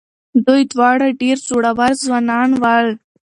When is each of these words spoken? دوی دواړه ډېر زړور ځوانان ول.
دوی 0.45 0.61
دواړه 0.73 1.07
ډېر 1.21 1.37
زړور 1.47 1.79
ځوانان 2.03 2.49
ول. 2.61 2.87